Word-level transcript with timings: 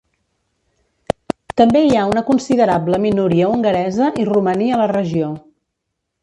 També 1.61 1.83
hi 1.89 1.93
ha 1.99 2.05
una 2.13 2.23
considerable 2.29 3.01
minoria 3.05 3.51
hongaresa 3.51 4.09
i 4.23 4.27
romaní 4.31 4.71
a 4.73 4.81
la 4.83 4.89
regió. 4.95 5.31